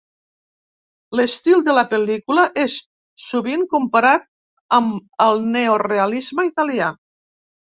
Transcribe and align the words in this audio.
L'estil 1.17 1.61
de 1.67 1.75
la 1.79 1.83
pel·lícula 1.91 2.45
és 2.63 2.77
sovint 3.25 3.67
comparat 3.75 4.27
amb 4.79 5.23
el 5.27 5.45
neorealisme 5.59 6.49
italià. 6.53 6.91